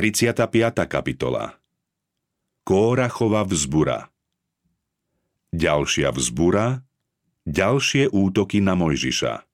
[0.00, 0.88] 35.
[0.88, 1.60] kapitola
[2.64, 4.08] Kórachova vzbura
[5.52, 6.80] Ďalšia vzbura,
[7.44, 9.44] ďalšie útoky na Mojžiša.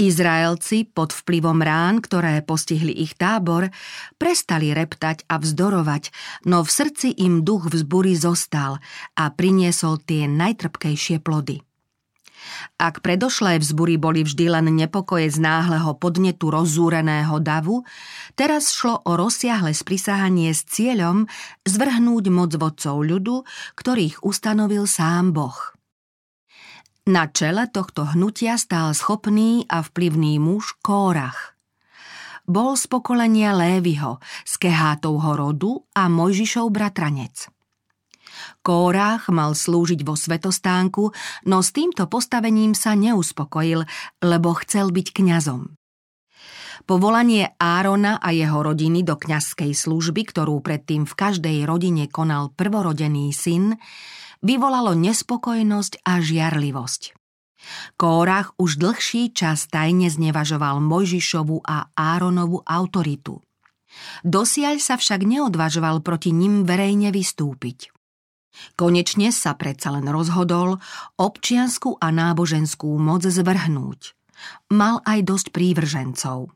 [0.00, 3.68] Izraelci pod vplyvom rán, ktoré postihli ich tábor,
[4.16, 6.08] prestali reptať a vzdorovať,
[6.48, 8.80] no v srdci im duch vzbury zostal
[9.20, 11.60] a priniesol tie najtrpkejšie plody.
[12.80, 17.86] Ak predošlé vzbury boli vždy len nepokoje z náhleho podnetu rozúreného davu,
[18.34, 21.30] teraz šlo o rozsiahle sprisahanie s cieľom
[21.64, 23.46] zvrhnúť moc vodcov ľudu,
[23.78, 25.74] ktorých ustanovil sám Boh.
[27.04, 31.52] Na čele tohto hnutia stál schopný a vplyvný muž Kórach.
[32.48, 37.53] Bol z pokolenia Lévyho, z Kehátovho rodu a Mojžišov bratranec.
[38.64, 41.12] Kórach mal slúžiť vo svetostánku,
[41.48, 43.84] no s týmto postavením sa neuspokojil,
[44.20, 45.74] lebo chcel byť kňazom.
[46.84, 53.32] Povolanie Árona a jeho rodiny do kňazskej služby, ktorú predtým v každej rodine konal prvorodený
[53.32, 53.80] syn,
[54.44, 57.16] vyvolalo nespokojnosť a žiarlivosť.
[57.96, 63.40] Kórach už dlhší čas tajne znevažoval Mojžišovu a Áronovu autoritu.
[64.26, 67.93] Dosiaľ sa však neodvažoval proti nim verejne vystúpiť.
[68.74, 70.78] Konečne sa predsa len rozhodol
[71.18, 74.14] občiansku a náboženskú moc zvrhnúť.
[74.74, 76.50] Mal aj dosť prívržencov.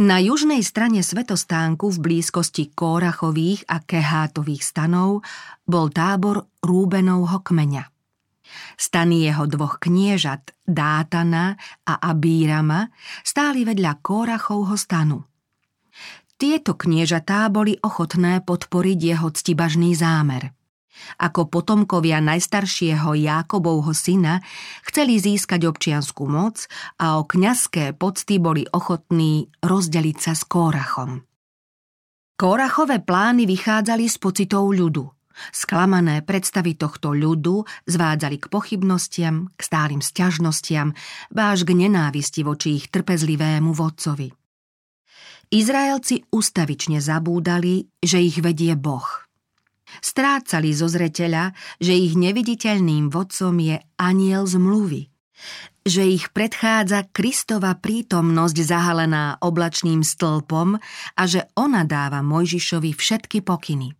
[0.00, 5.20] Na južnej strane svetostánku v blízkosti Kórachových a Kehátových stanov
[5.68, 7.84] bol tábor Rúbenovho kmeňa.
[8.76, 12.88] Stany jeho dvoch kniežat, Dátana a Abírama,
[13.20, 15.28] stáli vedľa Kórachovho stanu.
[16.40, 20.50] Tieto kniežatá boli ochotné podporiť jeho ctibažný zámer–
[21.18, 24.40] ako potomkovia najstaršieho Jákobovho syna
[24.86, 26.66] chceli získať občianskú moc
[27.00, 31.24] a o kňazské pocty boli ochotní rozdeliť sa s Kórachom.
[32.36, 35.06] Kórachové plány vychádzali z pocitov ľudu.
[35.48, 40.92] Sklamané predstavy tohto ľudu zvádzali k pochybnostiam, k stálym sťažnostiam,
[41.32, 44.28] váž k nenávisti voči ich trpezlivému vodcovi.
[45.52, 49.08] Izraelci ustavične zabúdali, že ich vedie Boh–
[50.00, 55.10] Strácali zo zreteľa, že ich neviditeľným vodcom je aniel zmluvy,
[55.82, 60.78] že ich predchádza Kristova prítomnosť zahalená oblačným stĺpom
[61.18, 63.92] a že ona dáva Mojžišovi všetky pokyny.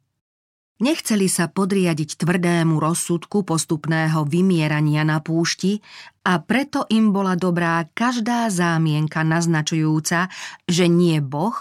[0.82, 5.78] Nechceli sa podriadiť tvrdému rozsudku postupného vymierania na púšti
[6.26, 10.26] a preto im bola dobrá každá zámienka naznačujúca,
[10.66, 11.54] že nie Boh,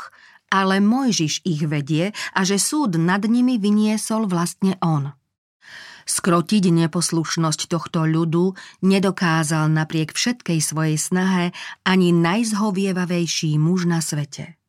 [0.52, 5.16] ale Mojžiš ich vedie a že súd nad nimi vyniesol vlastne on.
[6.06, 8.54] Skrotiť neposlušnosť tohto ľudu
[8.84, 11.46] nedokázal napriek všetkej svojej snahe
[11.88, 14.60] ani najzhovievavejší muž na svete.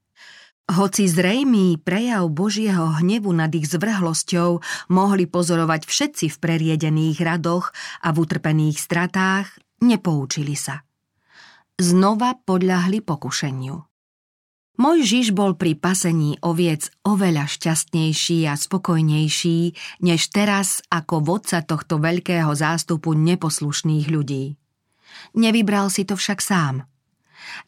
[0.70, 4.62] Hoci zrejmý prejav Božieho hnevu nad ich zvrhlosťou
[4.94, 9.50] mohli pozorovať všetci v preriedených radoch a v utrpených stratách,
[9.82, 10.87] nepoučili sa.
[11.76, 13.92] Znova podľahli pokušeniu.
[14.78, 19.59] Žiž bol pri pasení oviec oveľa šťastnejší a spokojnejší,
[20.00, 24.56] než teraz ako vodca tohto veľkého zástupu neposlušných ľudí.
[25.37, 26.88] Nevybral si to však sám.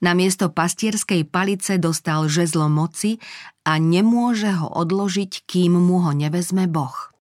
[0.01, 3.21] Namiesto pastierskej palice dostal žezlo moci
[3.69, 7.13] a nemôže ho odložiť, kým mu ho nevezme Boh.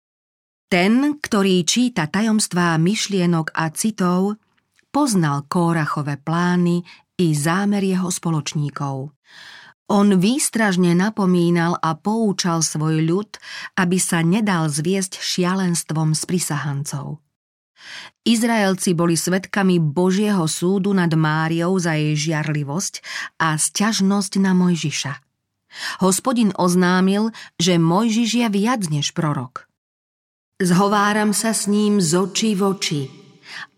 [0.71, 4.39] Ten, ktorý číta tajomstvá myšlienok a citov,
[4.95, 6.87] poznal Kórachové plány
[7.19, 9.11] i zámer jeho spoločníkov.
[9.93, 13.37] On výstražne napomínal a poučal svoj ľud,
[13.77, 17.21] aby sa nedal zviesť šialenstvom s prisahancov.
[18.25, 23.05] Izraelci boli svetkami Božieho súdu nad Máriou za jej žiarlivosť
[23.37, 25.13] a sťažnosť na Mojžiša.
[26.01, 27.29] Hospodin oznámil,
[27.61, 29.69] že Mojžiš je viac než prorok.
[30.57, 33.03] Zhováram sa s ním z očí v oči.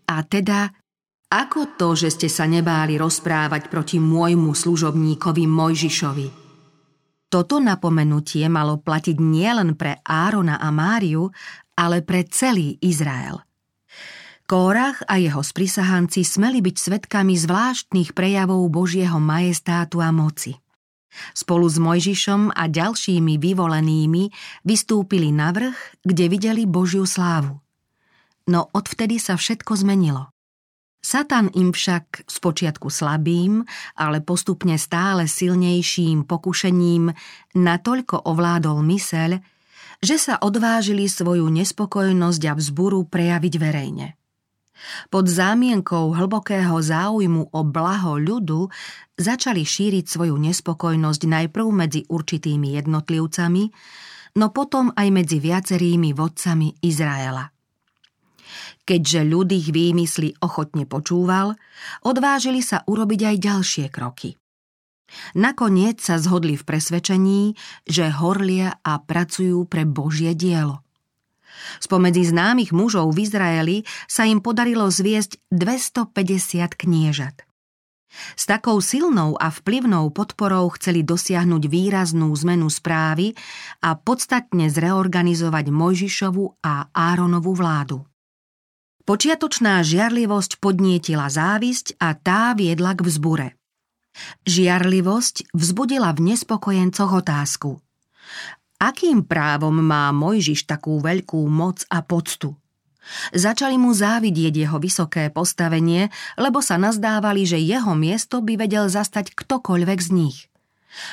[0.07, 0.71] A teda
[1.29, 6.27] ako to, že ste sa nebáli rozprávať proti môjmu služobníkovi Mojžišovi?
[7.25, 11.27] Toto napomenutie malo platiť nielen pre Árona a Máriu,
[11.75, 13.41] ale pre celý Izrael.
[14.45, 20.53] Kórach a jeho sprisahanci smeli byť svetkami zvláštnych prejavov Božieho majestátu a moci.
[21.33, 24.23] Spolu s Mojžišom a ďalšími vyvolenými
[24.61, 27.57] vystúpili na vrch, kde videli Božiu slávu.
[28.45, 30.34] No odvtedy sa všetko zmenilo.
[31.05, 33.61] Satan im však spočiatku slabým,
[33.93, 37.13] ale postupne stále silnejším pokušením
[37.53, 39.37] natoľko ovládol myseľ,
[40.01, 44.17] že sa odvážili svoju nespokojnosť a vzburu prejaviť verejne.
[45.13, 48.73] Pod zámienkou hlbokého záujmu o blaho ľudu
[49.13, 53.63] začali šíriť svoju nespokojnosť najprv medzi určitými jednotlivcami,
[54.41, 57.54] no potom aj medzi viacerými vodcami Izraela.
[58.85, 61.57] Keďže ľud ich výmysly ochotne počúval,
[62.05, 64.37] odvážili sa urobiť aj ďalšie kroky.
[65.37, 67.53] Nakoniec sa zhodli v presvedčení,
[67.85, 70.81] že horlia a pracujú pre Božie dielo.
[71.79, 73.77] Spomedzi známych mužov v Izraeli
[74.09, 77.47] sa im podarilo zviesť 250 kniežat.
[78.35, 83.35] S takou silnou a vplyvnou podporou chceli dosiahnuť výraznú zmenu správy
[83.83, 88.07] a podstatne zreorganizovať Mojžišovu a Áronovú vládu.
[89.05, 93.47] Počiatočná žiarlivosť podnietila závisť a tá viedla k vzbure.
[94.49, 97.77] Žiarlivosť vzbudila v nespokojencoch otázku.
[98.81, 102.57] Akým právom má Mojžiš takú veľkú moc a poctu?
[103.29, 106.09] Začali mu závidieť jeho vysoké postavenie,
[106.41, 110.37] lebo sa nazdávali, že jeho miesto by vedel zastať ktokoľvek z nich.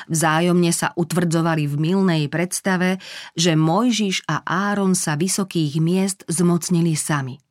[0.09, 2.97] Vzájomne sa utvrdzovali v milnej predstave,
[3.37, 7.42] že Mojžiš a Áron sa vysokých miest zmocnili sami.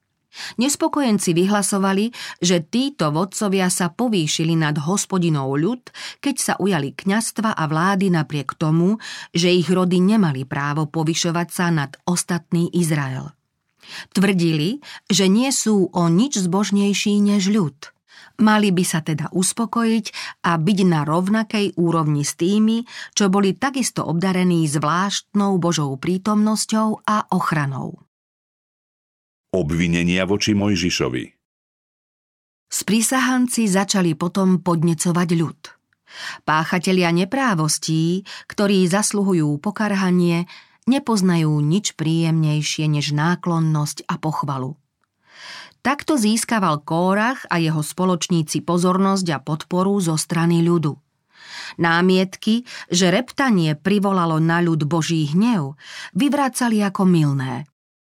[0.56, 5.93] Nespokojenci vyhlasovali, že títo vodcovia sa povýšili nad hospodinou ľud,
[6.25, 8.96] keď sa ujali kňastva a vlády napriek tomu,
[9.37, 13.32] že ich rody nemali právo povyšovať sa nad ostatný Izrael.
[14.14, 14.81] Tvrdili,
[15.11, 17.76] že nie sú o nič zbožnejší než ľud.
[18.40, 20.06] Mali by sa teda uspokojiť
[20.49, 27.29] a byť na rovnakej úrovni s tými, čo boli takisto obdarení zvláštnou Božou prítomnosťou a
[27.29, 28.00] ochranou.
[29.52, 31.28] Obvinenia voči Mojžišovi
[32.72, 35.60] Sprísahanci začali potom podnecovať ľud.
[36.49, 40.49] Páchatelia neprávostí, ktorí zasluhujú pokarhanie,
[40.88, 44.81] nepoznajú nič príjemnejšie než náklonnosť a pochvalu.
[45.84, 50.96] Takto získaval Kórach a jeho spoločníci pozornosť a podporu zo strany ľudu.
[51.76, 55.76] Námietky, že reptanie privolalo na ľud Boží hnev,
[56.16, 57.69] vyvrácali ako milné–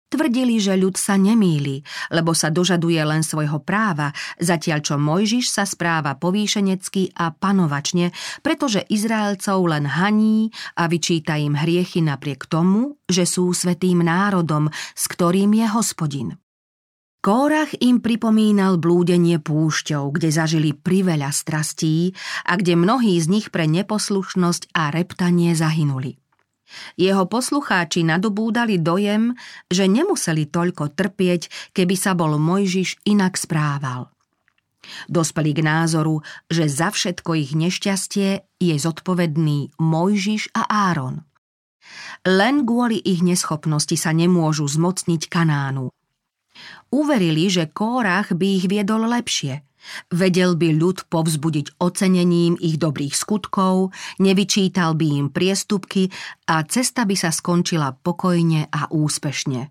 [0.08, 4.08] Tvrdili, že ľud sa nemýli, lebo sa dožaduje len svojho práva,
[4.40, 10.49] zatiaľ čo Mojžiš sa správa povýšenecky a panovačne, pretože Izraelcov len haní
[10.81, 16.28] a vyčíta im hriechy napriek tomu, že sú svetým národom, s ktorým je hospodin.
[17.20, 22.16] Kórach im pripomínal blúdenie púšťou, kde zažili priveľa strastí
[22.49, 26.16] a kde mnohí z nich pre neposlušnosť a reptanie zahynuli.
[27.00, 29.32] Jeho poslucháči nadobúdali dojem,
[29.73, 34.12] že nemuseli toľko trpieť, keby sa bol Mojžiš inak správal.
[35.09, 41.25] Dospeli k názoru, že za všetko ich nešťastie je zodpovedný Mojžiš a Áron.
[42.25, 45.88] Len kvôli ich neschopnosti sa nemôžu zmocniť Kanánu.
[46.93, 49.65] Uverili, že Kórach by ich viedol lepšie–
[50.11, 56.11] Vedel by ľud povzbudiť ocenením ich dobrých skutkov, nevyčítal by im priestupky
[56.51, 59.71] a cesta by sa skončila pokojne a úspešne.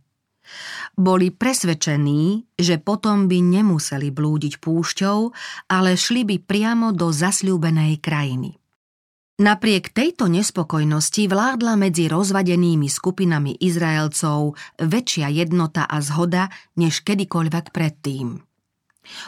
[0.95, 5.19] Boli presvedčení, že potom by nemuseli blúdiť púšťou,
[5.67, 8.55] ale šli by priamo do zasľúbenej krajiny.
[9.37, 18.46] Napriek tejto nespokojnosti vládla medzi rozvadenými skupinami Izraelcov väčšia jednota a zhoda než kedykoľvek predtým.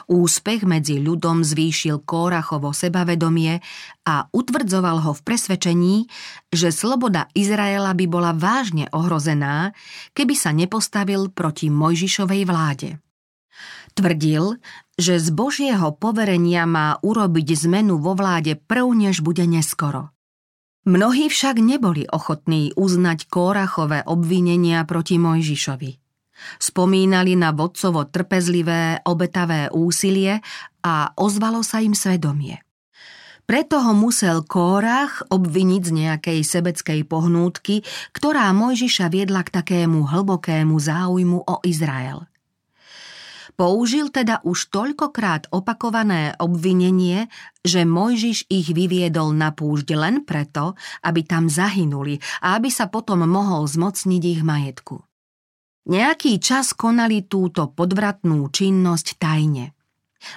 [0.10, 3.62] Úspech medzi ľudom zvýšil Kórachovo sebavedomie
[4.06, 5.96] a utvrdzoval ho v presvedčení,
[6.50, 9.72] že sloboda Izraela by bola vážne ohrozená,
[10.18, 12.90] keby sa nepostavil proti Mojžišovej vláde.
[13.98, 14.62] Tvrdil,
[14.96, 20.14] že z Božieho poverenia má urobiť zmenu vo vláde prv, než bude neskoro.
[20.88, 26.09] Mnohí však neboli ochotní uznať Kórachové obvinenia proti Mojžišovi.
[26.62, 30.40] Spomínali na vodcovo trpezlivé, obetavé úsilie
[30.84, 32.60] a ozvalo sa im svedomie.
[33.50, 37.82] Preto ho musel Kórach obviniť z nejakej sebeckej pohnútky,
[38.14, 42.30] ktorá Mojžiša viedla k takému hlbokému záujmu o Izrael.
[43.58, 47.26] Použil teda už toľkokrát opakované obvinenie,
[47.66, 53.26] že Mojžiš ich vyviedol na púšť len preto, aby tam zahynuli a aby sa potom
[53.26, 55.09] mohol zmocniť ich majetku.
[55.90, 59.74] Nejaký čas konali túto podvratnú činnosť tajne.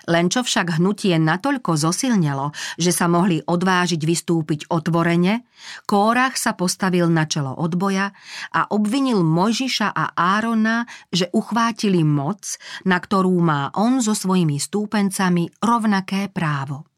[0.08, 5.44] Len čo však hnutie natoľko zosilnelo, že sa mohli odvážiť vystúpiť otvorene,
[5.84, 8.16] Kórach sa postavil na čelo odboja
[8.54, 12.56] a obvinil Mojžiša a Árona, že uchvátili moc,
[12.88, 16.88] na ktorú má on so svojimi stúpencami rovnaké právo.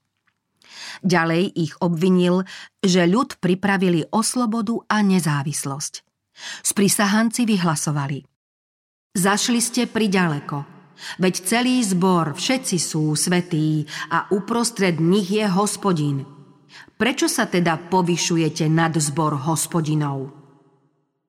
[1.03, 2.47] Ďalej ich obvinil,
[2.79, 6.07] že ľud pripravili o slobodu a nezávislosť.
[6.63, 8.23] Sprisahanci vyhlasovali–
[9.15, 10.67] Zašli ste priďaleko.
[11.23, 16.27] Veď celý zbor, všetci sú svetí a uprostred nich je hospodin.
[16.99, 20.35] Prečo sa teda povyšujete nad zbor hospodinov?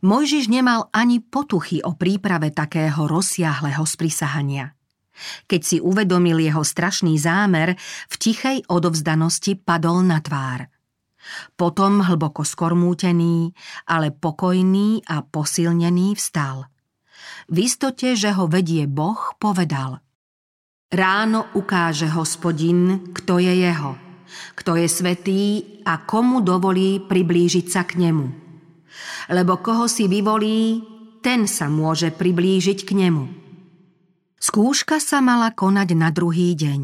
[0.01, 4.73] Mojžiš nemal ani potuchy o príprave takého rozsiahleho sprisahania.
[5.45, 7.77] Keď si uvedomil jeho strašný zámer,
[8.09, 10.73] v tichej odovzdanosti padol na tvár.
[11.53, 13.53] Potom hlboko skormútený,
[13.85, 16.74] ale pokojný a posilnený vstal.
[17.47, 20.01] V istote, že ho vedie Boh, povedal
[20.89, 23.97] Ráno ukáže hospodin, kto je jeho,
[24.55, 25.41] kto je svetý
[25.83, 28.27] a komu dovolí priblížiť sa k nemu.
[29.33, 30.81] Lebo koho si vyvolí,
[31.25, 33.45] ten sa môže priblížiť k nemu
[34.45, 36.81] Skúška sa mala konať na druhý deň,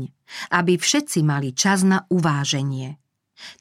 [0.56, 2.98] aby všetci mali čas na uváženie.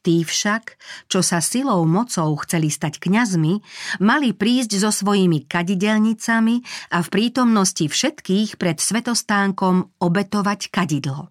[0.01, 0.77] Tí však,
[1.11, 3.61] čo sa silou mocou chceli stať kňazmi,
[4.01, 6.63] mali prísť so svojimi kadidelnicami
[6.95, 11.31] a v prítomnosti všetkých pred svetostánkom obetovať kadidlo.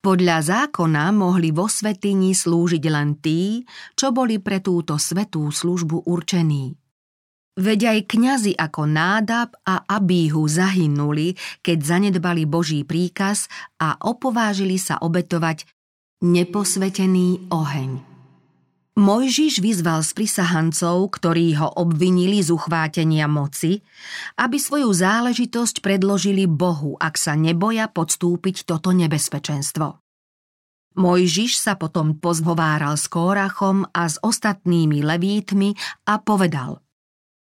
[0.00, 3.60] Podľa zákona mohli vo svetini slúžiť len tí,
[3.92, 6.72] čo boli pre túto svetú službu určení.
[7.60, 14.96] Veď aj kňazi ako Nádab a Abíhu zahynuli, keď zanedbali Boží príkaz a opovážili sa
[15.04, 15.68] obetovať
[16.20, 17.90] neposvetený oheň.
[19.00, 23.80] Mojžiš vyzval sprisahancov, ktorí ho obvinili z uchvátenia moci,
[24.36, 29.96] aby svoju záležitosť predložili Bohu, ak sa neboja podstúpiť toto nebezpečenstvo.
[31.00, 35.72] Mojžiš sa potom pozhováral s Kórachom a s ostatnými levítmi
[36.04, 36.82] a povedal–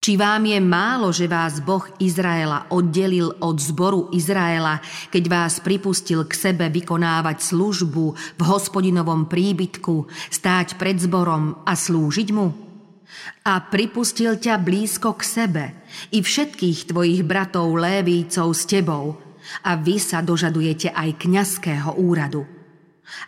[0.00, 4.80] či vám je málo, že vás Boh Izraela oddelil od zboru Izraela,
[5.12, 12.28] keď vás pripustil k sebe vykonávať službu v hospodinovom príbytku, stáť pred zborom a slúžiť
[12.32, 12.48] mu?
[13.44, 15.64] A pripustil ťa blízko k sebe
[16.16, 19.20] i všetkých tvojich bratov Lévícov s tebou
[19.68, 22.48] a vy sa dožadujete aj kňazského úradu.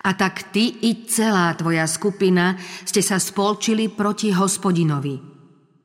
[0.09, 2.57] A tak ty i celá tvoja skupina
[2.89, 5.29] ste sa spolčili proti hospodinovi–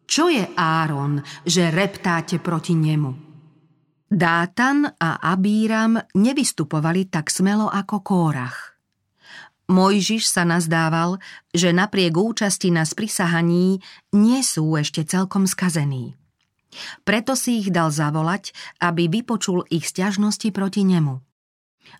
[0.07, 3.27] čo je Áron, že reptáte proti nemu?
[4.07, 8.79] Dátan a Abíram nevystupovali tak smelo ako Kórach.
[9.67, 11.19] Mojžiš sa nazdával,
[11.51, 13.83] že napriek účasti na sprisahaní
[14.15, 16.15] nie sú ešte celkom skazení.
[17.03, 21.19] Preto si ich dal zavolať, aby vypočul ich stiažnosti proti nemu.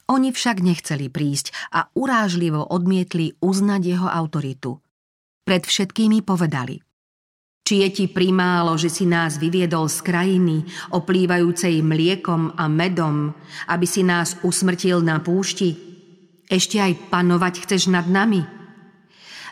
[0.08, 4.80] Oni však nechceli prísť a urážlivo odmietli uznať jeho autoritu.
[5.44, 6.87] Pred všetkými povedali
[7.68, 10.64] či je ti primálo, že si nás vyviedol z krajiny,
[10.96, 13.36] oplývajúcej mliekom a medom,
[13.68, 15.76] aby si nás usmrtil na púšti?
[16.48, 18.40] Ešte aj panovať chceš nad nami?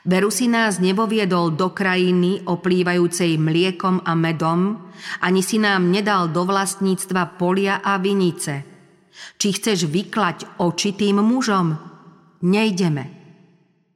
[0.08, 4.88] Veru si nás nevoviedol do krajiny oplývajúcej mliekom a medom,
[5.20, 8.64] ani si nám nedal do vlastníctva polia a vinice.
[9.36, 11.76] Či chceš vyklať oči tým mužom?
[12.48, 13.15] Nejdeme.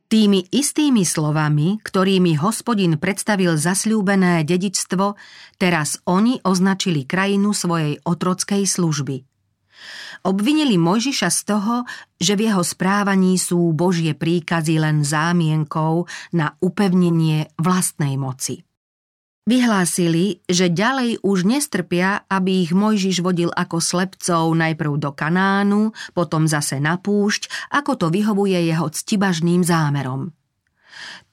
[0.09, 5.13] Tými istými slovami, ktorými hospodin predstavil zasľúbené dedičstvo,
[5.61, 9.21] teraz oni označili krajinu svojej otrockej služby.
[10.25, 11.75] Obvinili Mojžiša z toho,
[12.17, 18.65] že v jeho správaní sú Božie príkazy len zámienkou na upevnenie vlastnej moci.
[19.49, 26.45] Vyhlásili, že ďalej už nestrpia, aby ich Mojžiš vodil ako slepcov najprv do Kanánu, potom
[26.45, 30.37] zase na púšť, ako to vyhovuje jeho ctibažným zámerom.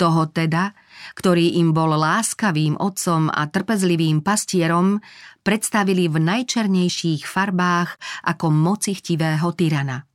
[0.01, 0.73] Toho teda,
[1.13, 4.97] ktorý im bol láskavým otcom a trpezlivým pastierom,
[5.45, 10.09] predstavili v najčernejších farbách ako mocichtivého tyrana.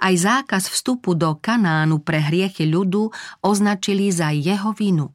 [0.00, 3.12] Aj zákaz vstupu do Kanánu pre hriechy ľudu
[3.44, 5.12] označili za jeho vinu.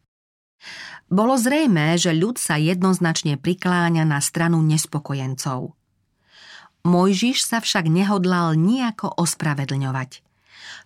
[1.11, 5.75] Bolo zrejmé, že ľud sa jednoznačne prikláňa na stranu nespokojencov.
[6.87, 10.23] Mojžiš sa však nehodlal nejako ospravedlňovať.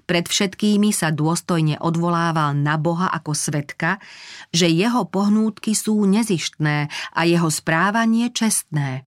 [0.09, 4.01] Pred všetkými sa dôstojne odvolával na Boha ako svetka,
[4.49, 9.05] že jeho pohnútky sú nezištné a jeho správanie čestné.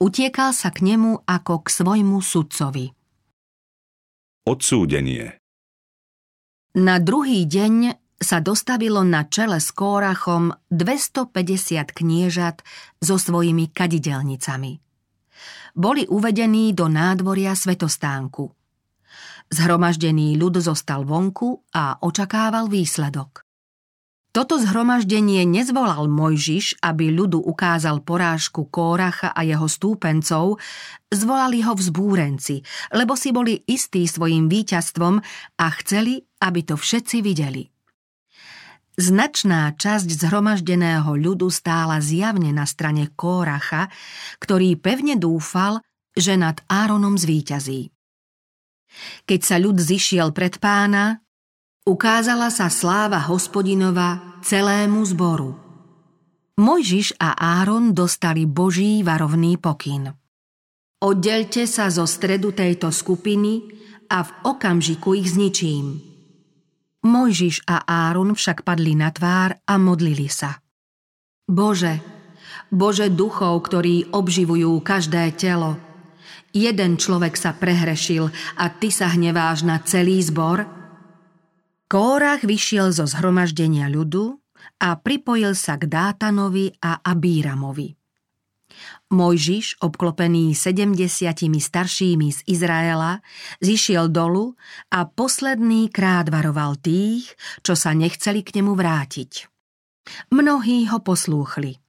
[0.00, 2.92] Utiekal sa k nemu ako k svojmu sudcovi.
[4.44, 5.40] Odsúdenie
[6.76, 12.64] Na druhý deň sa dostavilo na čele s Kórachom 250 kniežat
[12.98, 14.80] so svojimi kadidelnicami.
[15.76, 18.48] Boli uvedení do nádvoria svetostánku.
[19.52, 23.44] Zhromaždený ľud zostal vonku a očakával výsledok.
[24.34, 30.58] Toto zhromaždenie nezvolal Mojžiš, aby ľudu ukázal porážku Kóracha a jeho stúpencov,
[31.06, 32.58] zvolali ho vzbúrenci,
[32.98, 35.22] lebo si boli istí svojim víťazstvom
[35.54, 37.73] a chceli, aby to všetci videli.
[38.94, 43.90] Značná časť zhromaždeného ľudu stála zjavne na strane Kóracha,
[44.38, 45.82] ktorý pevne dúfal,
[46.14, 47.90] že nad Áronom zvíťazí.
[49.26, 51.18] Keď sa ľud zišiel pred pána,
[51.82, 55.58] ukázala sa sláva hospodinova celému zboru.
[56.54, 60.14] Mojžiš a Áron dostali Boží varovný pokyn.
[61.02, 63.66] Oddelte sa zo stredu tejto skupiny
[64.06, 66.13] a v okamžiku ich zničím.
[67.04, 70.64] Mojžiš a Áron však padli na tvár a modlili sa.
[71.44, 72.00] Bože,
[72.72, 75.76] Bože duchov, ktorí obživujú každé telo,
[76.56, 80.64] jeden človek sa prehrešil a ty sa hneváš na celý zbor?
[81.84, 84.40] Kórach vyšiel zo zhromaždenia ľudu
[84.80, 88.03] a pripojil sa k Dátanovi a Abíramovi.
[89.14, 93.22] Mojžiš, obklopený sedemdesiatimi staršími z Izraela,
[93.62, 94.58] zišiel dolu
[94.90, 97.30] a posledný krát varoval tých,
[97.62, 99.46] čo sa nechceli k nemu vrátiť.
[100.34, 101.80] Mnohí ho poslúchli.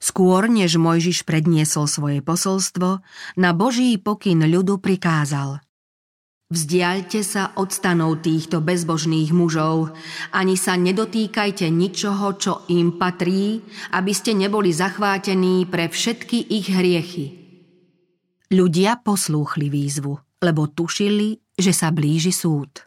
[0.00, 3.04] Skôr, než Mojžiš predniesol svoje posolstvo,
[3.36, 5.60] na Boží pokyn ľudu prikázal–
[6.50, 9.94] Vzdialte sa od stanov týchto bezbožných mužov,
[10.34, 13.62] ani sa nedotýkajte ničoho, čo im patrí,
[13.94, 17.26] aby ste neboli zachvátení pre všetky ich hriechy.
[18.50, 22.82] Ľudia poslúchli výzvu, lebo tušili, že sa blíži súd.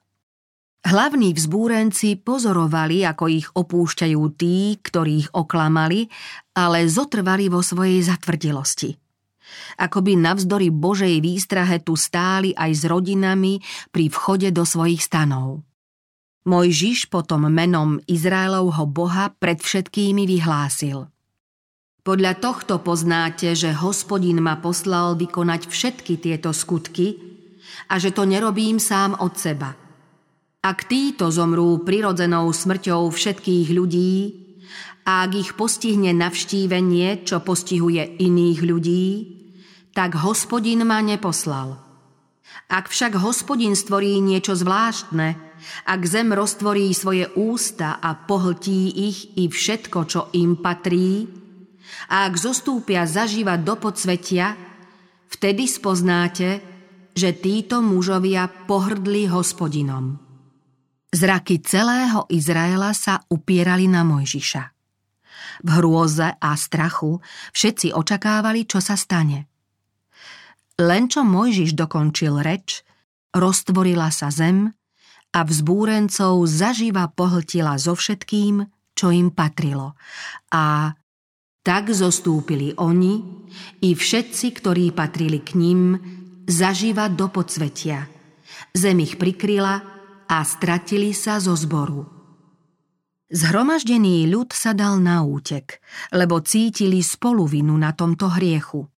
[0.83, 6.11] Hlavní vzbúrenci pozorovali, ako ich opúšťajú tí, ktorých oklamali,
[6.59, 8.99] ale zotrvali vo svojej zatvrdilosti–
[9.77, 13.59] Akoby navzdory Božej výstrahe tu stáli aj s rodinami
[13.91, 15.63] pri vchode do svojich stanov.
[16.43, 21.07] Mojžiš potom menom Izraelovho boha pred všetkými vyhlásil.
[22.03, 27.15] Podľa tohto poznáte, že hospodin ma poslal vykonať všetky tieto skutky
[27.87, 29.71] a že to nerobím sám od seba.
[30.63, 34.42] Ak títo zomrú prirodzenou smrťou všetkých ľudí,
[35.03, 39.07] a ak ich postihne navštívenie, čo postihuje iných ľudí,
[39.91, 41.79] tak hospodin ma neposlal.
[42.71, 45.37] Ak však hospodin stvorí niečo zvláštne,
[45.85, 51.27] ak zem roztvorí svoje ústa a pohltí ich i všetko, čo im patrí,
[52.09, 54.57] a ak zostúpia zažíva do podsvetia,
[55.29, 56.63] vtedy spoznáte,
[57.13, 60.17] že títo mužovia pohrdli hospodinom.
[61.13, 64.72] Zraky celého Izraela sa upierali na Mojžiša.
[65.63, 67.19] V hrôze a strachu
[67.51, 69.47] všetci očakávali, čo sa stane–
[70.81, 72.81] len čo Mojžiš dokončil reč,
[73.29, 74.73] roztvorila sa zem
[75.33, 78.65] a vzbúrencov zaživa pohltila so všetkým,
[78.97, 79.93] čo im patrilo.
[80.49, 80.93] A
[81.61, 83.21] tak zostúpili oni
[83.85, 85.81] i všetci, ktorí patrili k ním,
[86.49, 88.09] zaživa do podsvetia.
[88.73, 89.75] Zem ich prikryla
[90.25, 92.22] a stratili sa zo zboru.
[93.31, 95.79] Zhromaždený ľud sa dal na útek,
[96.11, 98.89] lebo cítili spoluvinu na tomto hriechu.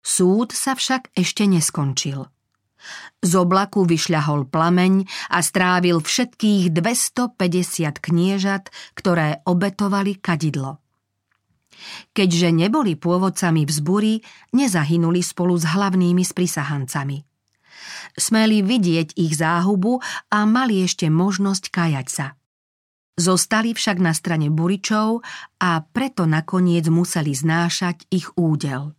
[0.00, 2.24] Súd sa však ešte neskončil.
[3.20, 10.80] Z oblaku vyšľahol plameň a strávil všetkých 250 kniežat, ktoré obetovali kadidlo.
[12.16, 14.24] Keďže neboli pôvodcami vzbury,
[14.56, 17.24] nezahynuli spolu s hlavnými sprisahancami.
[18.16, 20.00] Smeli vidieť ich záhubu
[20.32, 22.39] a mali ešte možnosť kajať sa.
[23.18, 25.22] Zostali však na strane buričov
[25.60, 28.94] a preto nakoniec museli znášať ich údel.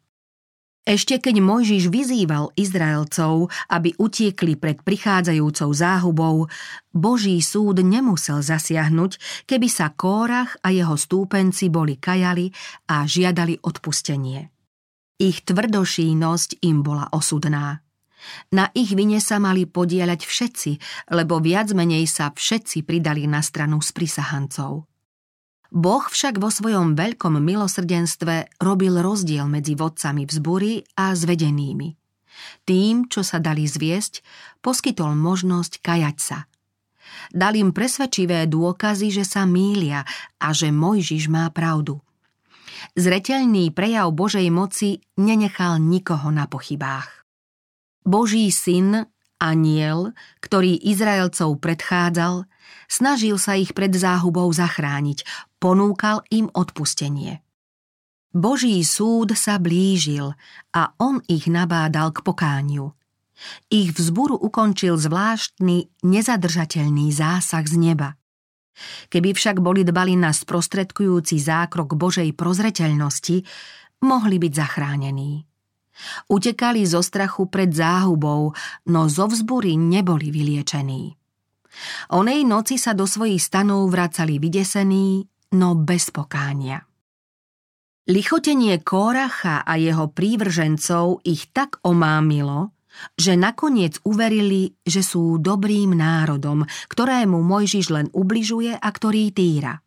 [0.82, 6.50] Ešte keď Mojžiš vyzýval Izraelcov, aby utiekli pred prichádzajúcou záhubou,
[6.90, 12.50] Boží súd nemusel zasiahnuť, keby sa Kórach a jeho stúpenci boli kajali
[12.90, 14.50] a žiadali odpustenie.
[15.22, 17.86] Ich tvrdošínosť im bola osudná.
[18.54, 20.72] Na ich vine sa mali podieľať všetci,
[21.14, 24.86] lebo viac menej sa všetci pridali na stranu sprisahancov.
[25.72, 31.96] Boh však vo svojom veľkom milosrdenstve robil rozdiel medzi vodcami vzbury a zvedenými.
[32.68, 34.20] Tým, čo sa dali zviesť,
[34.60, 36.44] poskytol možnosť kajať sa.
[37.32, 40.04] Dal im presvedčivé dôkazy, že sa mília
[40.40, 42.04] a že Mojžiš má pravdu.
[42.98, 47.21] Zreteľný prejav Božej moci nenechal nikoho na pochybách.
[48.02, 49.06] Boží syn,
[49.38, 52.50] aniel, ktorý Izraelcov predchádzal,
[52.90, 55.26] snažil sa ich pred záhubou zachrániť,
[55.62, 57.46] ponúkal im odpustenie.
[58.32, 60.32] Boží súd sa blížil
[60.72, 62.96] a on ich nabádal k pokániu.
[63.68, 68.16] Ich vzburu ukončil zvláštny, nezadržateľný zásah z neba.
[69.12, 73.44] Keby však boli dbali na sprostredkujúci zákrok Božej prozreteľnosti,
[74.06, 75.51] mohli byť zachránení.
[76.32, 78.56] Utekali zo strachu pred záhubou,
[78.90, 81.16] no zo vzbury neboli vyliečení.
[82.12, 85.24] Onej noci sa do svojich stanov vracali vydesení,
[85.56, 86.84] no bez pokánia.
[88.12, 92.76] Lichotenie Kóracha a jeho prívržencov ich tak omámilo,
[93.16, 99.80] že nakoniec uverili, že sú dobrým národom, ktorému Mojžiš len ubližuje a ktorý týra.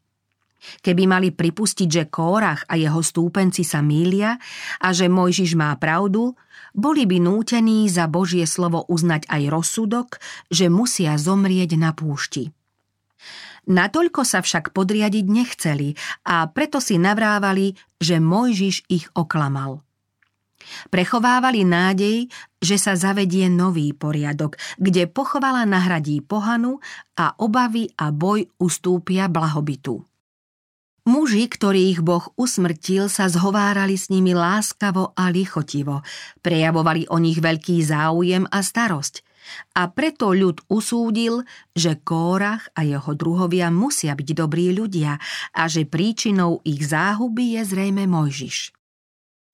[0.81, 4.37] Keby mali pripustiť, že Kórach a jeho stúpenci sa mília
[4.81, 6.37] a že Mojžiš má pravdu,
[6.74, 10.09] boli by nútení za Božie slovo uznať aj rozsudok,
[10.50, 12.50] že musia zomrieť na púšti.
[13.64, 15.96] Natoľko sa však podriadiť nechceli
[16.29, 19.81] a preto si navrávali, že Mojžiš ich oklamal.
[20.88, 22.29] Prechovávali nádej,
[22.61, 26.81] že sa zavedie nový poriadok, kde pochvala nahradí pohanu
[27.20, 30.00] a obavy a boj ustúpia blahobytu.
[31.05, 36.01] Muži, ktorých Boh usmrtil, sa zhovárali s nimi láskavo a lichotivo,
[36.40, 39.21] prejavovali o nich veľký záujem a starosť–
[39.77, 41.45] a preto ľud usúdil,
[41.77, 45.21] že Kórach a jeho druhovia musia byť dobrí ľudia
[45.53, 48.73] a že príčinou ich záhuby je zrejme Mojžiš.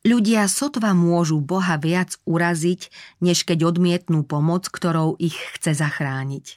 [0.01, 2.89] Ľudia sotva môžu Boha viac uraziť,
[3.21, 6.57] než keď odmietnú pomoc, ktorou ich chce zachrániť.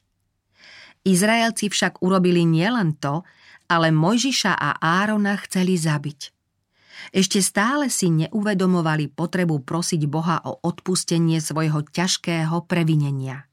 [1.03, 3.27] Izraelci však urobili nielen to,
[3.73, 6.29] ale Mojžiša a Árona chceli zabiť.
[7.09, 13.49] Ešte stále si neuvedomovali potrebu prosiť Boha o odpustenie svojho ťažkého previnenia.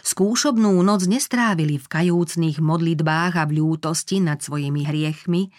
[0.00, 5.52] Skúšobnú noc nestrávili v kajúcných modlitbách a v ľútosti nad svojimi hriechmi,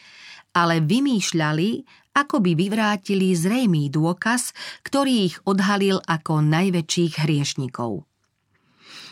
[0.58, 1.70] ale vymýšľali,
[2.18, 4.52] ako by vyvrátili zrejmý dôkaz,
[4.84, 8.11] ktorý ich odhalil ako najväčších hriešnikov.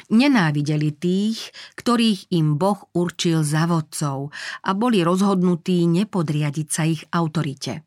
[0.09, 4.33] Nenávideli tých, ktorých im Boh určil za vodcov
[4.65, 7.85] a boli rozhodnutí nepodriadiť sa ich autorite.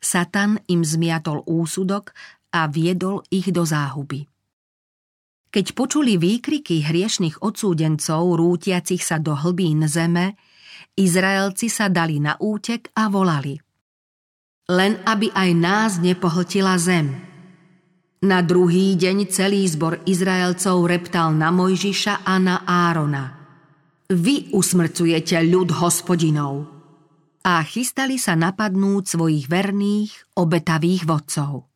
[0.00, 2.16] Satan im zmiatol úsudok
[2.56, 4.24] a viedol ich do záhuby.
[5.52, 10.36] Keď počuli výkriky hriešných odsúdencov rútiacich sa do hlbín zeme,
[10.96, 13.60] Izraelci sa dali na útek a volali.
[14.68, 17.27] Len aby aj nás nepohltila zem.
[18.18, 23.30] Na druhý deň celý zbor Izraelcov reptal na Mojžiša a na Árona.
[24.10, 26.66] Vy usmrcujete ľud hospodinov.
[27.46, 31.70] A chystali sa napadnúť svojich verných, obetavých vodcov.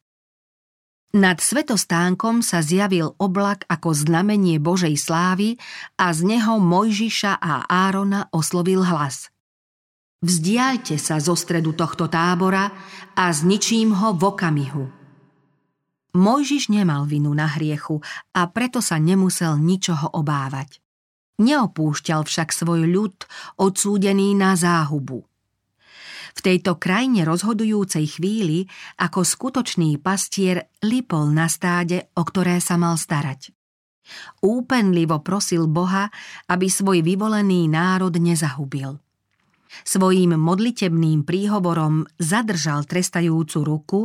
[1.15, 5.63] Nad svetostánkom sa zjavil oblak ako znamenie Božej slávy
[5.95, 9.31] a z neho Mojžiša a Árona oslovil hlas.
[10.27, 12.67] Vzdialte sa zo stredu tohto tábora
[13.15, 15.02] a zničím ho v okamihu.
[16.13, 18.05] Mojžiš nemal vinu na hriechu
[18.37, 20.85] a preto sa nemusel ničoho obávať.
[21.41, 23.17] Neopúšťal však svoj ľud
[23.57, 25.25] odsúdený na záhubu.
[26.33, 28.69] V tejto krajine rozhodujúcej chvíli
[29.01, 33.53] ako skutočný pastier lipol na stáde, o ktoré sa mal starať.
[34.45, 36.13] Úpenlivo prosil Boha,
[36.49, 39.01] aby svoj vyvolený národ nezahubil.
[39.89, 44.01] Svojím modlitebným príhovorom zadržal trestajúcu ruku,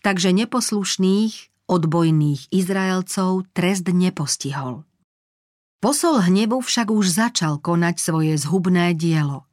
[0.00, 4.82] takže neposlušných, odbojných Izraelcov trest nepostihol.
[5.78, 9.46] Posol hnevu však už začal konať svoje zhubné dielo–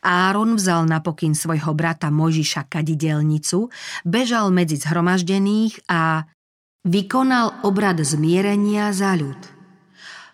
[0.00, 3.68] Áron vzal na svojho brata Možiša kadidelnicu,
[4.04, 6.24] bežal medzi zhromaždených a
[6.86, 9.38] vykonal obrad zmierenia za ľud.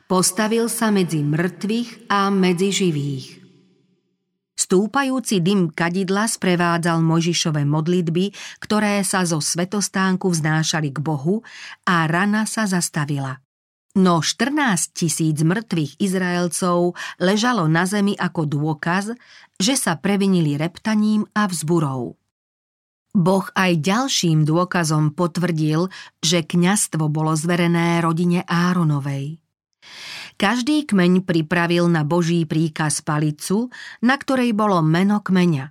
[0.07, 3.42] Postavil sa medzi mŕtvych a medzi živých.
[4.73, 11.45] Stúpajúci dym kadidla sprevádzal Mojžišové modlitby, ktoré sa zo svetostánku vznášali k Bohu
[11.85, 13.37] a rana sa zastavila.
[14.01, 19.13] No 14 tisíc mŕtvych Izraelcov ležalo na zemi ako dôkaz,
[19.61, 22.17] že sa previnili reptaním a vzburou.
[23.13, 25.93] Boh aj ďalším dôkazom potvrdil,
[26.25, 29.37] že kňastvo bolo zverené rodine Áronovej.
[30.43, 33.71] Každý kmeň pripravil na Boží príkaz palicu,
[34.03, 35.71] na ktorej bolo meno kmeňa.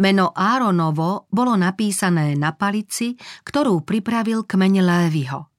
[0.00, 5.52] Meno Áronovo bolo napísané na palici, ktorú pripravil kmeň Lévyho.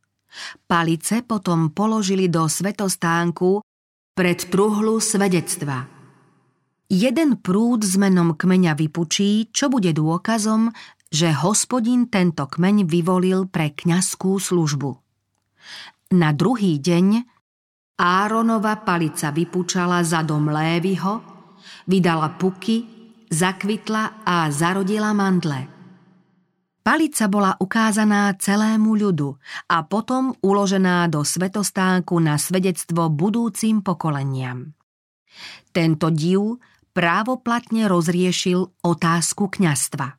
[0.65, 3.61] Palice potom položili do svetostánku
[4.17, 5.85] pred truhlu svedectva.
[6.89, 10.73] Jeden prúd s menom kmeňa vypučí, čo bude dôkazom,
[11.13, 14.97] že hospodin tento kmeň vyvolil pre kňazskú službu.
[16.17, 17.37] Na druhý deň
[17.99, 21.19] Áronova palica vypučala za dom Lévyho,
[21.83, 22.87] vydala puky,
[23.27, 25.61] zakvitla a zarodila mandle–
[26.89, 29.37] Palica bola ukázaná celému ľudu
[29.69, 34.73] a potom uložená do svetostánku na svedectvo budúcim pokoleniam.
[35.69, 36.57] Tento div
[36.95, 40.17] právoplatne rozriešil otázku kňastva.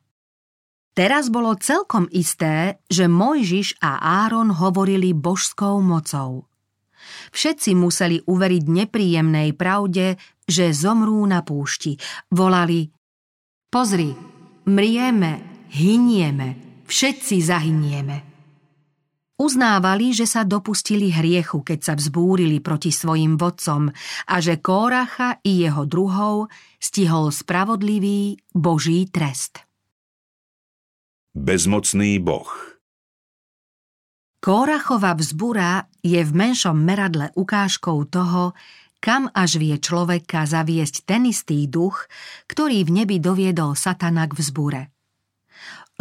[0.95, 6.50] Teraz bolo celkom isté, že Mojžiš a Áron hovorili božskou mocou.
[7.31, 11.95] Všetci museli uveriť nepríjemnej pravde, že zomrú na púšti.
[12.31, 12.91] Volali
[13.71, 14.11] Pozri,
[14.67, 18.17] Mrieme, hynieme, všetci zahynieme.
[19.41, 23.89] Uznávali, že sa dopustili hriechu, keď sa vzbúrili proti svojim vodcom
[24.29, 29.65] a že Kóracha i jeho druhov stihol spravodlivý Boží trest.
[31.33, 32.70] Bezmocný boh
[34.41, 38.57] Kórachova vzbúra je v menšom meradle ukážkou toho,
[38.97, 42.09] kam až vie človeka zaviesť ten istý duch,
[42.49, 44.81] ktorý v nebi doviedol satana k vzbure.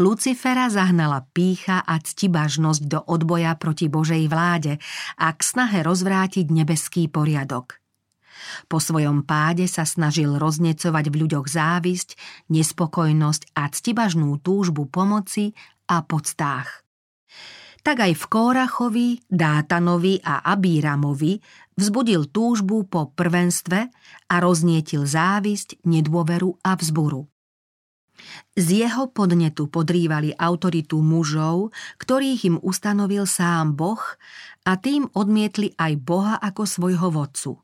[0.01, 4.81] Lucifera zahnala pícha a ctibažnosť do odboja proti Božej vláde
[5.21, 7.77] a k snahe rozvrátiť nebeský poriadok.
[8.73, 12.17] Po svojom páde sa snažil roznecovať v ľuďoch závisť,
[12.49, 15.53] nespokojnosť a ctibažnú túžbu pomoci
[15.93, 16.89] a podstách.
[17.81, 21.41] Tak aj v Kórachovi, Dátanovi a Abíramovi
[21.81, 23.89] vzbudil túžbu po prvenstve
[24.29, 27.25] a roznietil závisť, nedôveru a vzburu.
[28.53, 34.03] Z jeho podnetu podrývali autoritu mužov, ktorých im ustanovil sám Boh
[34.69, 37.57] a tým odmietli aj Boha ako svojho vodcu.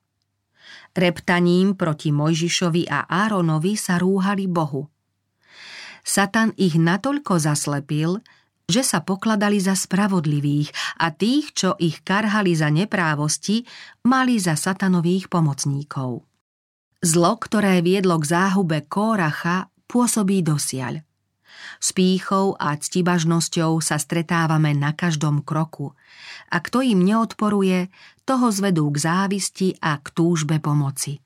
[0.97, 4.89] Reptaním proti Mojžišovi a Áronovi sa rúhali Bohu.
[6.01, 8.25] Satan ich natoľko zaslepil,
[8.67, 13.63] že sa pokladali za spravodlivých a tých, čo ich karhali za neprávosti,
[14.03, 16.27] mali za satanových pomocníkov.
[17.07, 21.07] Zlo, ktoré viedlo k záhube Kóracha, pôsobí dosiaľ.
[21.79, 25.95] S pýchou a ctibažnosťou sa stretávame na každom kroku
[26.51, 27.93] a kto im neodporuje,
[28.27, 31.23] toho zvedú k závisti a k túžbe pomoci.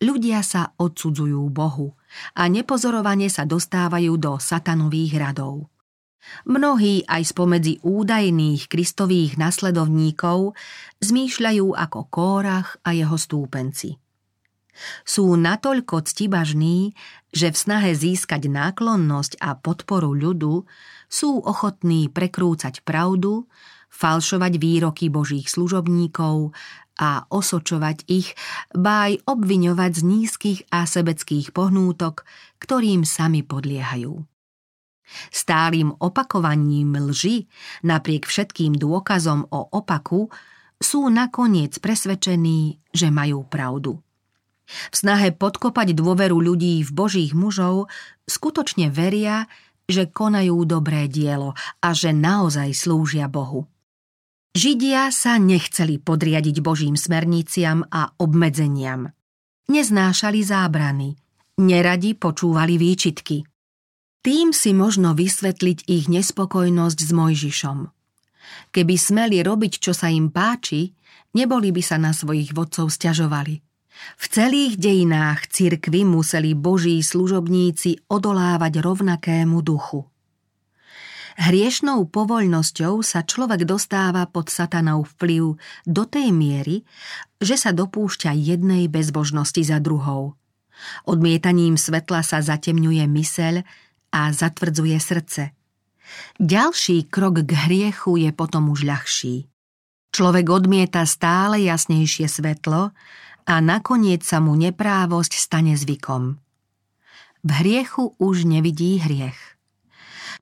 [0.00, 1.98] Ľudia sa odsudzujú Bohu
[2.38, 5.66] a nepozorovane sa dostávajú do satanových radov.
[6.44, 10.52] Mnohí aj spomedzi údajných kristových nasledovníkov
[11.00, 13.96] zmýšľajú ako Kórach a jeho stúpenci
[15.04, 16.96] sú natoľko ctibažní,
[17.30, 20.66] že v snahe získať náklonnosť a podporu ľudu
[21.06, 23.46] sú ochotní prekrúcať pravdu,
[23.90, 26.54] falšovať výroky božích služobníkov
[27.00, 28.36] a osočovať ich,
[28.76, 32.22] ba aj obviňovať z nízkych a sebeckých pohnútok,
[32.60, 34.29] ktorým sami podliehajú.
[35.30, 37.50] Stálym opakovaním lži,
[37.82, 40.30] napriek všetkým dôkazom o opaku,
[40.80, 44.00] sú nakoniec presvedčení, že majú pravdu.
[44.70, 47.90] V snahe podkopať dôveru ľudí v božích mužov
[48.24, 49.50] skutočne veria,
[49.90, 53.66] že konajú dobré dielo a že naozaj slúžia Bohu.
[54.54, 59.10] Židia sa nechceli podriadiť Božím smerniciam a obmedzeniam.
[59.70, 61.14] Neznášali zábrany,
[61.62, 63.49] neradi počúvali výčitky.
[64.20, 67.78] Tým si možno vysvetliť ich nespokojnosť s Mojžišom.
[68.74, 70.92] Keby smeli robiť, čo sa im páči,
[71.32, 73.60] neboli by sa na svojich vodcov stiažovali–
[74.16, 80.08] v celých dejinách cirkvy museli boží služobníci odolávať rovnakému duchu.
[81.40, 85.56] Hriešnou povoľnosťou sa človek dostáva pod satanov vplyv
[85.88, 86.84] do tej miery,
[87.40, 90.36] že sa dopúšťa jednej bezbožnosti za druhou.
[91.08, 93.64] Odmietaním svetla sa zatemňuje myseľ
[94.10, 95.42] a zatvrdzuje srdce.
[96.42, 99.46] Ďalší krok k hriechu je potom už ľahší.
[100.10, 102.90] Človek odmieta stále jasnejšie svetlo
[103.46, 106.34] a nakoniec sa mu neprávosť stane zvykom.
[107.40, 109.38] V hriechu už nevidí hriech.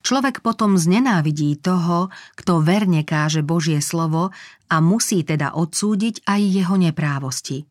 [0.03, 4.31] Človek potom znenávidí toho, kto verne káže Božie slovo
[4.71, 7.67] a musí teda odsúdiť aj jeho neprávosti.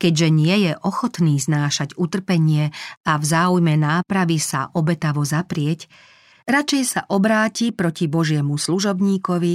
[0.00, 2.72] Keďže nie je ochotný znášať utrpenie
[3.04, 5.86] a v záujme nápravy sa obetavo zaprieť,
[6.48, 9.54] radšej sa obráti proti Božiemu služobníkovi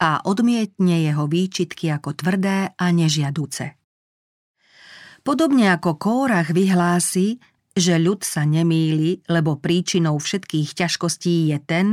[0.00, 3.76] a odmietne jeho výčitky ako tvrdé a nežiaduce.
[5.20, 7.36] Podobne ako Kórach vyhlási,
[7.76, 11.88] že ľud sa nemýli, lebo príčinou všetkých ťažkostí je ten,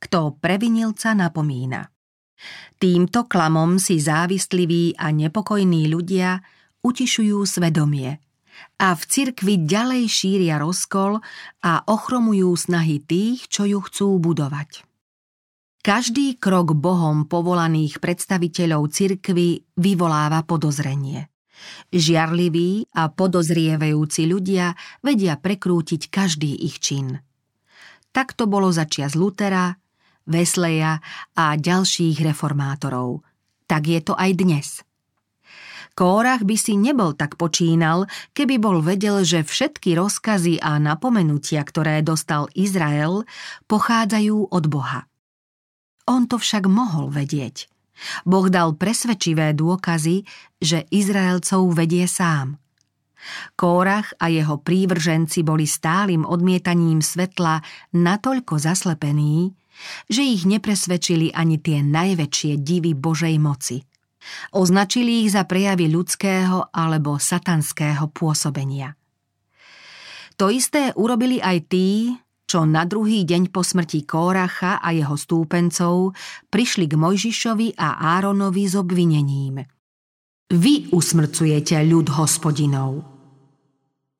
[0.00, 1.92] kto previnilca napomína.
[2.80, 6.40] Týmto klamom si závisliví a nepokojní ľudia
[6.84, 8.20] utišujú svedomie
[8.80, 11.20] a v cirkvi ďalej šíria rozkol
[11.64, 14.84] a ochromujú snahy tých, čo ju chcú budovať.
[15.80, 21.32] Každý krok Bohom povolaných predstaviteľov cirkvy vyvoláva podozrenie.
[21.88, 27.20] Žiarliví a podozrievajúci ľudia vedia prekrútiť každý ich čin.
[28.12, 29.76] Tak to bolo začias Lutera,
[30.28, 31.00] Vesleja
[31.32, 33.24] a ďalších reformátorov.
[33.64, 34.68] Tak je to aj dnes.
[35.98, 42.00] Kórach by si nebol tak počínal, keby bol vedel, že všetky rozkazy a napomenutia, ktoré
[42.00, 43.28] dostal Izrael,
[43.68, 45.04] pochádzajú od Boha.
[46.08, 47.66] On to však mohol vedieť–
[48.24, 50.24] Boh dal presvedčivé dôkazy,
[50.60, 52.56] že Izraelcov vedie sám.
[53.52, 57.60] Kórach a jeho prívrženci boli stálym odmietaním svetla
[57.92, 59.52] natoľko zaslepení,
[60.08, 63.84] že ich nepresvedčili ani tie najväčšie divy Božej moci.
[64.52, 68.94] Označili ich za prejavy ľudského alebo satanského pôsobenia.
[70.40, 72.16] To isté urobili aj tí,
[72.50, 76.16] čo na druhý deň po smrti Kóracha a jeho stúpencov
[76.50, 79.62] prišli k Mojžišovi a Áronovi s obvinením.
[80.50, 83.06] Vy usmrcujete ľud hospodinov.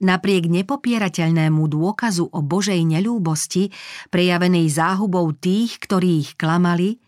[0.01, 3.69] Napriek nepopierateľnému dôkazu o Božej nelúbosti,
[4.09, 7.03] prejavenej záhubou tých, ktorí ich klamali,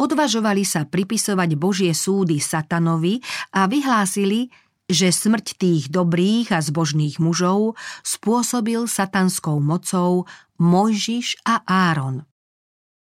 [0.00, 3.20] odvažovali sa pripisovať Božie súdy satanovi
[3.54, 4.52] a vyhlásili,
[4.90, 10.28] že smrť tých dobrých a zbožných mužov spôsobil satanskou mocou
[10.60, 12.26] Mojžiš a Áron.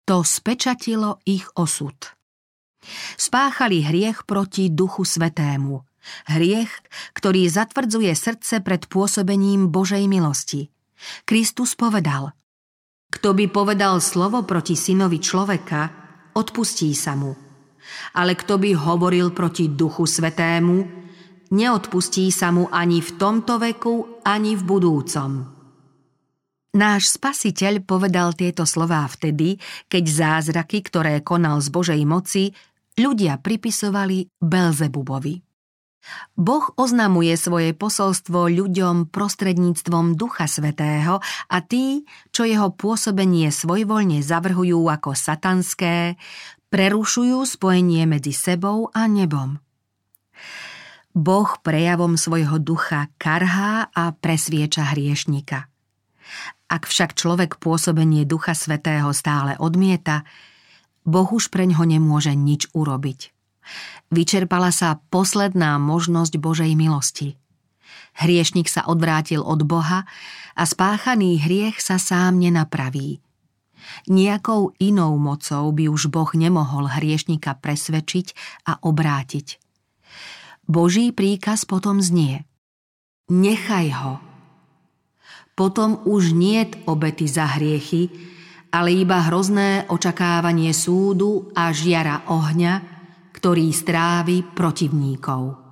[0.06, 1.98] To spečatilo ich osud.
[3.18, 5.82] Spáchali hriech proti Duchu Svetému–
[6.26, 6.70] Hriech,
[7.14, 10.70] ktorý zatvrdzuje srdce pred pôsobením Božej milosti.
[11.28, 12.32] Kristus povedal
[13.12, 16.05] Kto by povedal slovo proti synovi človeka,
[16.36, 17.32] odpustí sa mu.
[18.12, 20.76] Ale kto by hovoril proti Duchu Svetému,
[21.56, 25.30] neodpustí sa mu ani v tomto veku, ani v budúcom.
[26.76, 29.56] Náš spasiteľ povedal tieto slová vtedy,
[29.88, 32.52] keď zázraky, ktoré konal z Božej moci,
[33.00, 35.45] ľudia pripisovali Belzebubovi.
[36.36, 44.86] Boh oznamuje svoje posolstvo ľuďom prostredníctvom Ducha Svetého a tí, čo jeho pôsobenie svojvoľne zavrhujú
[44.86, 46.20] ako satanské,
[46.70, 49.58] prerušujú spojenie medzi sebou a nebom.
[51.16, 55.64] Boh prejavom svojho ducha karhá a presvieča hriešnika.
[56.66, 60.28] Ak však človek pôsobenie Ducha Svetého stále odmieta,
[61.06, 63.32] Boh už preňho nemôže nič urobiť.
[64.10, 67.34] Vyčerpala sa posledná možnosť Božej milosti.
[68.16, 70.08] Hriešnik sa odvrátil od Boha
[70.56, 73.20] a spáchaný hriech sa sám nenapraví.
[74.08, 78.26] Nijakou inou mocou by už Boh nemohol hriešnika presvedčiť
[78.66, 79.60] a obrátiť.
[80.66, 82.42] Boží príkaz potom znie
[83.26, 84.14] Nechaj ho.
[85.58, 88.06] Potom už niet obety za hriechy,
[88.70, 92.95] ale iba hrozné očakávanie súdu a žiara ohňa,
[93.36, 95.65] ktorý strávi protivníkov.